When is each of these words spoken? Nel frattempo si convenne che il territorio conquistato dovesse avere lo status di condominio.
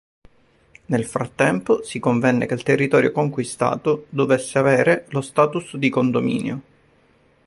Nel 0.85 1.05
frattempo 1.05 1.83
si 1.83 1.99
convenne 1.99 2.47
che 2.47 2.55
il 2.55 2.63
territorio 2.63 3.11
conquistato 3.11 4.07
dovesse 4.09 4.57
avere 4.57 5.05
lo 5.09 5.21
status 5.21 5.77
di 5.77 5.89
condominio. 5.89 6.61